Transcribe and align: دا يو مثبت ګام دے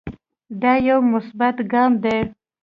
دا 0.61 0.73
يو 0.87 0.97
مثبت 1.13 1.55
ګام 1.71 1.91
دے 2.03 2.17